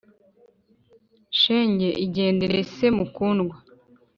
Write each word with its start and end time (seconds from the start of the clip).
Shenge 1.39 1.89
igendere 2.05 2.59
se 2.75 2.87
mukundwa 2.97 3.55